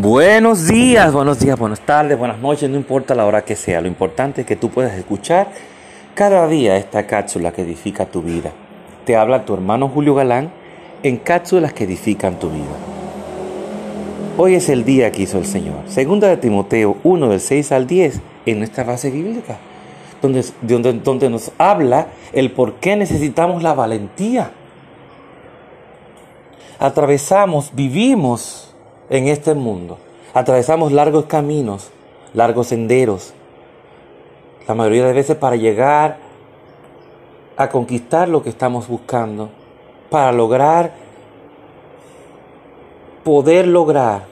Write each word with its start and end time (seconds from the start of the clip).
Buenos 0.00 0.68
días, 0.68 1.12
buenos 1.12 1.40
días, 1.40 1.58
buenas 1.58 1.80
tardes, 1.80 2.16
buenas 2.16 2.38
noches, 2.38 2.70
no 2.70 2.76
importa 2.76 3.16
la 3.16 3.26
hora 3.26 3.44
que 3.44 3.56
sea, 3.56 3.80
lo 3.80 3.88
importante 3.88 4.42
es 4.42 4.46
que 4.46 4.54
tú 4.54 4.70
puedas 4.70 4.96
escuchar 4.96 5.48
cada 6.14 6.46
día 6.46 6.76
esta 6.76 7.08
cápsula 7.08 7.50
que 7.50 7.62
edifica 7.62 8.06
tu 8.06 8.22
vida. 8.22 8.52
Te 9.04 9.16
habla 9.16 9.44
tu 9.44 9.54
hermano 9.54 9.88
Julio 9.88 10.14
Galán 10.14 10.52
en 11.02 11.16
cápsulas 11.16 11.72
que 11.72 11.82
edifican 11.82 12.38
tu 12.38 12.48
vida. 12.48 12.76
Hoy 14.36 14.54
es 14.54 14.68
el 14.68 14.84
día 14.84 15.10
que 15.10 15.22
hizo 15.22 15.36
el 15.36 15.46
Señor. 15.46 15.78
Segunda 15.88 16.28
de 16.28 16.36
Timoteo 16.36 16.98
1 17.02 17.28
del 17.30 17.40
6 17.40 17.72
al 17.72 17.88
10 17.88 18.20
en 18.46 18.58
nuestra 18.58 18.84
base 18.84 19.10
bíblica, 19.10 19.56
donde, 20.22 20.44
donde, 20.62 20.92
donde 20.92 21.28
nos 21.28 21.50
habla 21.58 22.06
el 22.32 22.52
por 22.52 22.74
qué 22.74 22.94
necesitamos 22.94 23.64
la 23.64 23.74
valentía. 23.74 24.52
Atravesamos, 26.78 27.72
vivimos 27.74 28.67
en 29.10 29.28
este 29.28 29.54
mundo. 29.54 29.98
Atravesamos 30.34 30.92
largos 30.92 31.26
caminos, 31.26 31.90
largos 32.34 32.68
senderos, 32.68 33.32
la 34.66 34.74
mayoría 34.74 35.06
de 35.06 35.12
veces 35.12 35.36
para 35.36 35.56
llegar 35.56 36.18
a 37.56 37.68
conquistar 37.70 38.28
lo 38.28 38.42
que 38.42 38.50
estamos 38.50 38.86
buscando, 38.86 39.48
para 40.10 40.30
lograr, 40.32 40.92
poder 43.24 43.66
lograr, 43.66 44.26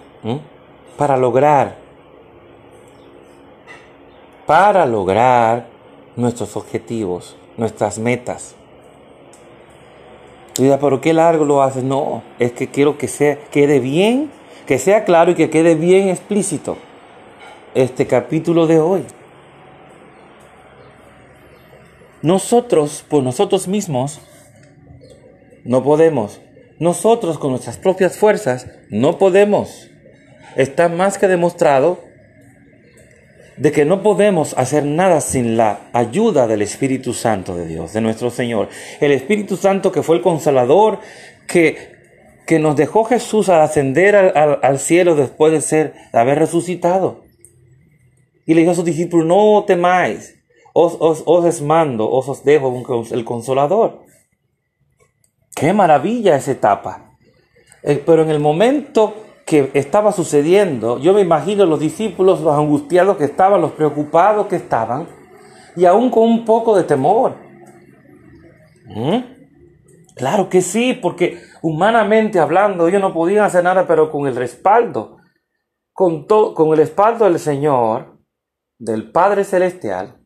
para 0.97 1.17
lograr, 1.17 1.77
para 4.47 4.87
lograr 4.87 5.67
nuestros 6.15 6.57
objetivos, 6.57 7.37
nuestras 7.57 7.99
metas. 7.99 8.55
Y 10.59 10.71
¿pero 10.71 11.01
qué 11.01 11.13
largo 11.13 11.45
lo 11.45 11.63
haces? 11.63 11.83
No, 11.83 12.23
es 12.39 12.53
que 12.53 12.69
quiero 12.69 12.97
que 12.97 13.09
sea, 13.09 13.39
quede 13.51 13.81
bien 13.81 14.31
que 14.67 14.79
sea 14.79 15.05
claro 15.05 15.31
y 15.31 15.35
que 15.35 15.51
quede 15.51 15.75
bien 15.75 16.09
explícito 16.09 16.77
este 17.75 18.07
capítulo 18.07 18.67
de 18.67 18.81
hoy. 18.81 19.05
Nosotros, 22.23 23.05
por 23.09 23.23
nosotros 23.23 23.69
mismos, 23.69 24.21
no 25.65 25.83
podemos. 25.83 26.41
Nosotros 26.79 27.39
con 27.39 27.51
nuestras 27.51 27.79
propias 27.79 28.19
fuerzas 28.19 28.67
no 28.91 29.19
podemos. 29.19 29.89
Está 30.57 30.89
más 30.89 31.19
que 31.19 31.29
demostrado 31.29 32.01
de 33.57 33.73
que 33.73 33.85
no 33.85 34.03
podemos 34.03 34.55
hacer 34.59 34.85
nada 34.85 35.21
sin 35.21 35.57
la 35.57 35.89
ayuda 35.93 36.47
del 36.47 36.63
Espíritu 36.63 37.15
Santo 37.15 37.57
de 37.57 37.67
Dios, 37.67 37.93
de 37.93 38.01
nuestro 38.01 38.31
Señor. 38.31 38.69
El 39.01 39.13
Espíritu 39.13 39.57
Santo 39.57 39.93
que 39.93 40.03
fue 40.03 40.17
el 40.17 40.23
consolador, 40.23 41.01
que 41.47 41.96
que 42.47 42.59
nos 42.59 42.77
dejó 42.77 43.05
Jesús 43.05 43.49
al 43.49 43.61
ascender 43.61 44.15
al, 44.15 44.79
cielo 44.79 45.17
después 45.17 45.53
de 45.53 45.61
ser, 45.61 45.95
haber 46.13 46.39
resucitado. 46.39 47.25
Y 48.47 48.55
le 48.55 48.61
dijo 48.61 48.73
a 48.73 48.77
sus 48.77 48.85
discípulos, 48.85 49.27
no 49.27 49.65
temáis, 49.67 50.37
os, 50.73 50.97
os, 51.01 51.25
os 51.27 51.63
mando, 51.63 52.09
os, 52.09 52.29
os 52.29 52.45
dejo 52.45 52.85
el 53.11 53.25
consolador. 53.25 54.05
Qué 55.55 55.73
maravilla 55.73 56.37
esa 56.37 56.53
etapa. 56.53 57.17
Eh, 57.83 58.03
pero 58.05 58.23
en 58.23 58.31
el 58.31 58.39
momento 58.39 59.15
que 59.45 59.71
estaba 59.75 60.13
sucediendo, 60.13 60.99
yo 60.99 61.15
me 61.15 61.23
imagino 61.23 61.67
los 61.67 61.81
discípulos, 61.81 62.41
los 62.41 62.57
angustiados 62.57 63.17
que 63.17 63.25
estaban, 63.25 63.61
los 63.61 63.73
preocupados 63.73 64.47
que 64.47 64.57
estaban, 64.57 65.09
y 65.77 65.85
aún 65.85 66.11
con 66.11 66.25
un 66.25 66.45
poco 66.45 66.77
de 66.77 66.85
temor. 66.85 67.35
¿Mm? 68.87 69.36
Claro 70.17 70.49
que 70.49 70.63
sí, 70.63 70.95
porque 70.95 71.43
humanamente 71.61 72.41
hablando 72.41 72.89
ellos 72.89 73.03
no 73.03 73.13
podían 73.13 73.45
hacer 73.45 73.63
nada, 73.63 73.87
pero 73.87 74.11
con 74.11 74.27
el 74.27 74.35
respaldo, 74.35 75.19
con, 75.93 76.25
con 76.25 76.71
el 76.71 76.79
respaldo 76.79 77.27
del 77.27 77.39
Señor, 77.39 78.19
del 78.79 79.13
Padre 79.13 79.45
Celestial, 79.45 80.19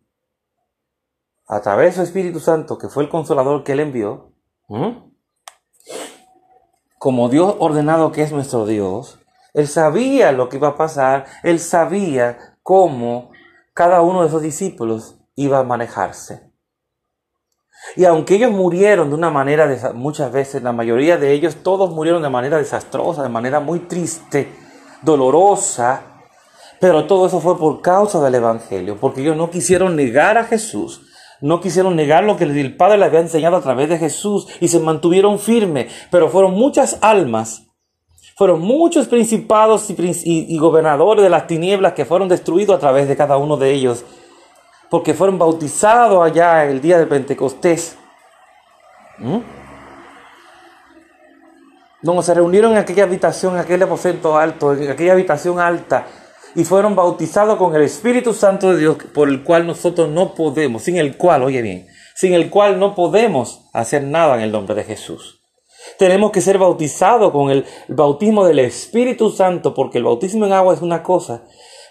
a 1.49 1.61
través 1.61 1.97
del 1.97 2.05
Espíritu 2.05 2.39
Santo, 2.39 2.79
que 2.79 2.89
fue 2.89 3.03
el 3.03 3.09
consolador 3.09 3.65
que 3.65 3.73
Él 3.73 3.81
envió, 3.81 4.33
como 6.97 7.29
Dios 7.29 7.57
ordenado 7.59 8.13
que 8.13 8.23
es 8.23 8.31
nuestro 8.31 8.67
Dios, 8.67 9.19
Él 9.55 9.67
sabía 9.67 10.31
lo 10.31 10.49
que 10.49 10.59
iba 10.59 10.69
a 10.69 10.77
pasar, 10.77 11.27
Él 11.43 11.59
sabía 11.59 12.57
cómo 12.63 13.33
cada 13.75 14.03
uno 14.03 14.23
de 14.23 14.29
esos 14.29 14.43
discípulos 14.43 15.19
iba 15.35 15.59
a 15.59 15.65
manejarse. 15.65 16.50
Y 17.97 18.05
aunque 18.05 18.37
ellos 18.37 18.53
murieron 18.53 19.09
de 19.09 19.15
una 19.15 19.31
manera, 19.31 19.93
muchas 19.95 20.31
veces, 20.31 20.63
la 20.63 20.73
mayoría 20.73 21.17
de 21.17 21.33
ellos, 21.33 21.57
todos 21.63 21.91
murieron 21.91 22.23
de 22.23 22.29
manera 22.29 22.59
desastrosa, 22.59 23.23
de 23.23 23.29
manera 23.29 23.61
muy 23.61 23.81
triste, 23.81 24.53
dolorosa, 25.03 26.03
pero 26.81 27.07
todo 27.07 27.27
eso 27.27 27.41
fue 27.41 27.59
por 27.59 27.83
causa 27.83 28.23
del 28.23 28.37
Evangelio, 28.37 28.97
porque 29.01 29.23
ellos 29.23 29.37
no 29.37 29.51
quisieron 29.51 29.97
negar 29.97 30.39
a 30.39 30.45
Jesús, 30.45 31.03
no 31.41 31.61
quisieron 31.61 31.97
negar 31.97 32.25
lo 32.25 32.37
que 32.37 32.45
el 32.45 32.77
Padre 32.77 32.99
les 32.99 33.09
había 33.09 33.21
enseñado 33.21 33.57
a 33.57 33.63
través 33.63 33.89
de 33.89 33.99
Jesús 33.99 34.47
y 34.61 34.69
se 34.69 34.79
mantuvieron 34.79 35.39
firmes, 35.39 35.93
pero 36.11 36.29
fueron 36.29 36.55
muchas 36.55 36.99
almas, 37.01 37.67
fueron 38.37 38.61
muchos 38.61 39.09
principados 39.09 39.91
y, 39.91 39.95
y 40.25 40.59
gobernadores 40.59 41.23
de 41.23 41.31
las 41.31 41.47
tinieblas 41.47 41.95
que 41.95 42.05
fueron 42.05 42.29
destruidos 42.29 42.77
a 42.77 42.81
través 42.81 43.09
de 43.09 43.17
cada 43.17 43.37
uno 43.37 43.57
de 43.57 43.73
ellos 43.73 44.05
porque 44.91 45.15
fueron 45.15 45.39
bautizados 45.39 46.23
allá 46.23 46.65
el 46.67 46.81
día 46.81 46.99
de 46.99 47.07
Pentecostés. 47.07 47.97
¿Mm? 49.19 49.39
Donde 52.03 52.23
se 52.23 52.35
reunieron 52.35 52.73
en 52.73 52.79
aquella 52.79 53.05
habitación, 53.05 53.55
en 53.55 53.61
aquel 53.61 53.83
aposento 53.83 54.37
alto, 54.37 54.75
en 54.75 54.91
aquella 54.91 55.13
habitación 55.13 55.61
alta, 55.61 56.07
y 56.55 56.65
fueron 56.65 56.97
bautizados 56.97 57.57
con 57.57 57.75
el 57.77 57.83
Espíritu 57.83 58.35
Santo 58.35 58.73
de 58.73 58.79
Dios, 58.79 58.97
por 59.15 59.29
el 59.29 59.45
cual 59.45 59.67
nosotros 59.67 60.09
no 60.09 60.35
podemos, 60.35 60.83
sin 60.83 60.97
el 60.97 61.17
cual, 61.17 61.45
oye 61.45 61.63
bien, 61.63 61.87
sin 62.17 62.35
el 62.35 62.51
cual 62.51 62.81
no 62.81 62.95
podemos 62.95 63.69
hacer 63.73 64.03
nada 64.03 64.37
en 64.37 64.41
el 64.41 64.51
nombre 64.53 64.75
de 64.75 64.85
Jesús. 64.85 65.43
Tenemos 65.99 66.33
que 66.33 66.41
ser 66.41 66.59
bautizados 66.59 67.31
con 67.31 67.51
el 67.51 67.65
bautismo 67.89 68.45
del 68.45 68.59
Espíritu 68.59 69.31
Santo, 69.31 69.75
porque 69.75 69.99
el 69.99 70.05
bautismo 70.05 70.47
en 70.47 70.53
agua 70.53 70.75
es 70.75 70.83
una 70.83 71.03
cosa, 71.03 71.45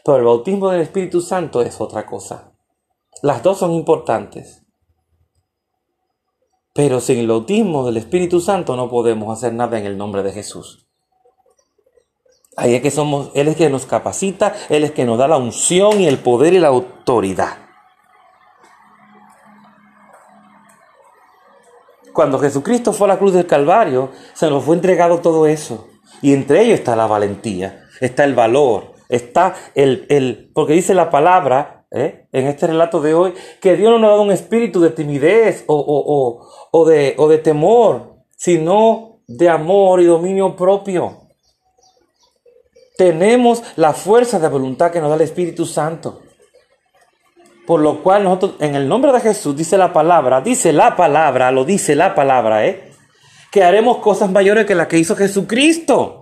pero 0.04 0.18
el 0.18 0.26
bautismo 0.26 0.70
del 0.70 0.82
Espíritu 0.82 1.22
Santo 1.22 1.62
es 1.62 1.80
otra 1.80 2.06
cosa. 2.06 2.49
Las 3.22 3.44
dos 3.44 3.58
son 3.60 3.72
importantes. 3.72 4.66
Pero 6.74 7.02
sin 7.02 7.20
el 7.20 7.28
bautismo 7.28 7.86
del 7.86 7.98
Espíritu 7.98 8.40
Santo 8.40 8.76
no 8.76 8.90
podemos 8.90 9.38
hacer 9.38 9.54
nada 9.54 9.78
en 9.78 9.86
el 9.86 9.98
nombre 9.98 10.24
de 10.24 10.32
Jesús. 10.32 10.88
Ahí 12.56 12.76
es 12.76 12.82
que 12.82 12.92
somos, 12.92 13.32
Él 13.36 13.48
es 13.48 13.56
que 13.56 13.70
nos 13.70 13.86
capacita, 13.86 14.54
Él 14.70 14.84
es 14.84 14.92
que 14.92 15.06
nos 15.06 15.18
da 15.18 15.28
la 15.28 15.38
unción 15.38 16.02
y 16.02 16.08
el 16.08 16.20
poder 16.20 16.54
y 16.54 16.60
la 16.60 16.68
autoridad. 16.68 17.58
Cuando 22.14 22.40
Jesucristo 22.40 22.92
fue 22.92 23.06
a 23.06 23.10
la 23.10 23.20
cruz 23.20 23.34
del 23.34 23.48
Calvario, 23.48 24.12
se 24.34 24.50
nos 24.50 24.64
fue 24.64 24.76
entregado 24.76 25.20
todo 25.20 25.48
eso. 25.48 25.88
Y 26.22 26.34
entre 26.34 26.64
ellos 26.64 26.80
está 26.80 26.96
la 26.96 27.08
valentía, 27.08 27.86
está 28.02 28.26
el 28.26 28.36
valor, 28.36 28.94
está 29.08 29.56
el, 29.76 30.06
el 30.10 30.52
porque 30.54 30.74
dice 30.74 30.94
la 30.94 31.10
palabra 31.10 31.79
¿eh? 31.92 32.28
en 32.32 32.48
este 32.48 32.68
relato 32.68 33.02
de 33.02 33.14
hoy, 33.14 33.34
que 33.62 33.76
Dios 33.76 33.92
no 33.92 34.00
nos 34.00 34.08
ha 34.08 34.12
dado 34.12 34.22
un 34.24 34.32
espíritu 34.32 34.82
de 34.82 34.92
timidez 34.92 35.64
o, 35.68 36.86
de, 36.88 37.16
o 37.18 37.28
de 37.28 37.38
temor, 37.38 38.16
sino 38.36 39.22
de 39.28 39.50
amor 39.50 40.02
y 40.02 40.06
dominio 40.06 40.56
propio. 40.56 41.30
Tenemos 42.98 43.64
la 43.78 43.94
fuerza 43.94 44.40
de 44.40 44.50
voluntad 44.50 44.92
que 44.92 45.00
nos 45.00 45.10
da 45.10 45.16
el 45.16 45.22
Espíritu 45.22 45.66
Santo. 45.66 46.22
Por 47.66 47.80
lo 47.80 48.04
cual 48.04 48.24
nosotros, 48.24 48.56
en 48.60 48.76
el 48.76 48.90
nombre 48.90 49.14
de 49.14 49.22
Jesús, 49.22 49.56
dice 49.56 49.78
la 49.78 49.94
palabra, 49.94 50.42
dice 50.42 50.74
la 50.74 50.96
palabra, 50.96 51.52
lo 51.52 51.64
dice 51.64 51.96
la 51.96 52.16
palabra, 52.16 52.66
¿eh? 52.66 52.92
Que 53.52 53.64
haremos 53.64 53.98
cosas 54.00 54.32
mayores 54.32 54.66
que 54.66 54.76
las 54.76 54.88
que 54.88 54.98
hizo 54.98 55.16
Jesucristo 55.16 56.19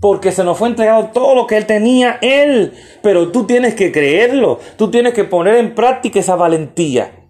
porque 0.00 0.32
se 0.32 0.44
nos 0.44 0.58
fue 0.58 0.68
entregado 0.68 1.10
todo 1.12 1.34
lo 1.34 1.46
que 1.46 1.56
Él 1.56 1.66
tenía, 1.66 2.18
Él. 2.20 2.74
Pero 3.02 3.32
tú 3.32 3.44
tienes 3.44 3.74
que 3.74 3.92
creerlo, 3.92 4.60
tú 4.76 4.90
tienes 4.90 5.14
que 5.14 5.24
poner 5.24 5.56
en 5.56 5.74
práctica 5.74 6.20
esa 6.20 6.36
valentía. 6.36 7.26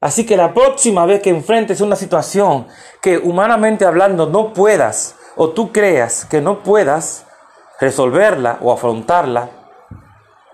Así 0.00 0.24
que 0.24 0.36
la 0.36 0.54
próxima 0.54 1.04
vez 1.04 1.20
que 1.20 1.30
enfrentes 1.30 1.80
una 1.80 1.96
situación 1.96 2.66
que 3.02 3.18
humanamente 3.18 3.84
hablando 3.84 4.26
no 4.26 4.52
puedas, 4.54 5.16
o 5.36 5.50
tú 5.50 5.72
creas 5.72 6.24
que 6.24 6.40
no 6.40 6.62
puedas 6.62 7.26
resolverla 7.80 8.58
o 8.62 8.72
afrontarla, 8.72 9.50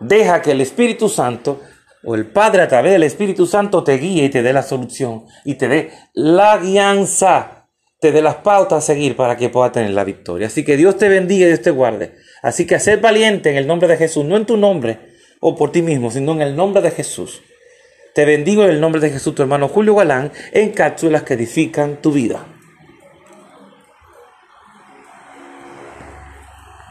deja 0.00 0.42
que 0.42 0.52
el 0.52 0.60
Espíritu 0.60 1.08
Santo 1.08 1.60
o 2.04 2.14
el 2.14 2.30
Padre 2.30 2.62
a 2.62 2.69
través 2.69 2.92
del 2.92 3.04
Espíritu 3.04 3.46
Santo 3.46 3.82
te 3.82 3.98
guíe 3.98 4.25
y 4.25 4.28
te 4.30 4.42
dé 4.42 4.52
la 4.52 4.62
solución 4.62 5.26
y 5.44 5.54
te 5.54 5.69
dé 5.69 5.92
la 6.12 6.58
guianza 6.58 7.55
te 8.00 8.12
dé 8.12 8.22
las 8.22 8.37
pautas 8.37 8.78
a 8.78 8.87
seguir 8.87 9.16
para 9.16 9.37
que 9.37 9.48
pueda 9.48 9.72
tener 9.72 9.90
la 9.90 10.04
victoria. 10.04 10.46
Así 10.48 10.64
que 10.64 10.76
Dios 10.76 10.98
te 10.98 11.08
bendiga 11.08 11.46
y 11.46 11.48
Dios 11.48 11.62
te 11.62 11.70
guarde. 11.70 12.14
Así 12.43 12.66
que 12.66 12.78
ser 12.78 13.00
valiente 13.00 13.50
en 13.50 13.56
el 13.56 13.66
nombre 13.66 13.88
de 13.88 13.96
Jesús, 13.96 14.25
no 14.25 14.37
en 14.37 14.46
tu 14.46 14.56
nombre 14.56 14.98
o 15.40 15.56
por 15.56 15.72
ti 15.72 15.82
mismo, 15.82 16.10
sino 16.10 16.32
en 16.32 16.43
el 16.43 16.56
nombre 16.56 16.82
de 16.82 16.90
Jesús. 16.90 17.43
Te 18.14 18.25
bendigo 18.25 18.64
en 18.64 18.70
el 18.70 18.81
nombre 18.81 19.00
de 19.00 19.10
Jesús, 19.10 19.34
tu 19.34 19.43
hermano 19.43 19.69
Julio 19.69 19.94
Galán, 19.94 20.32
en 20.52 20.70
cápsulas 20.70 21.22
que 21.22 21.34
edifican 21.34 22.00
tu 22.00 22.12
vida. 22.12 22.46